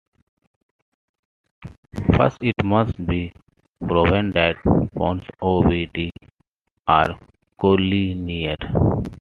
First, 2.17 2.39
it 2.41 2.55
must 2.63 3.05
be 3.05 3.31
proven 3.87 4.31
that 4.31 4.55
points 4.95 5.27
O, 5.39 5.61
B, 5.61 5.91
D 5.93 6.11
are 6.87 7.19
collinear. 7.61 8.57